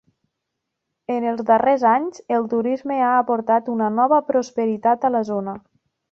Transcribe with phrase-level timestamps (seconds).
[1.15, 5.55] En els darrers anys, el turisme ha aportat una nova prosperitat a la zona.